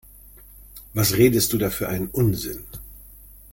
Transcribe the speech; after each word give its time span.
Was 0.95 1.13
redest 1.15 1.53
du 1.53 1.59
da 1.59 1.69
für 1.69 1.87
einen 1.87 2.07
Unsinn? 2.07 2.63